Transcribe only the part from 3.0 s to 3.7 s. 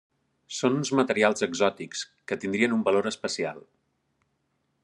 especial.